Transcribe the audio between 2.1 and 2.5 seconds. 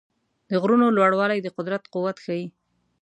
ښيي.